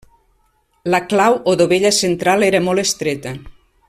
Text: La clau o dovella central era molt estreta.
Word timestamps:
La 0.93 1.01
clau 1.11 1.37
o 1.53 1.55
dovella 1.61 1.93
central 1.99 2.47
era 2.51 2.63
molt 2.71 2.85
estreta. 2.89 3.35